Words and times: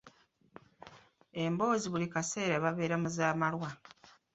Emboozi 1.43 1.87
buli 1.93 2.07
kaseera 2.13 2.63
babeera 2.63 2.95
mu 3.01 3.09
za 3.15 3.27
malwa. 3.39 3.69